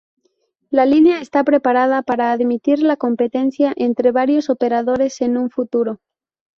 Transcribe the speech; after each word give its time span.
La 0.71 0.87
línea 0.87 1.21
está 1.21 1.43
preparada 1.43 2.01
para 2.01 2.31
admitir 2.31 2.79
la 2.81 2.95
competencia 2.97 3.71
entre 3.75 4.11
varios 4.11 4.49
operadores 4.49 5.21
en 5.21 5.37
un 5.37 5.51
futuro. 5.51 5.99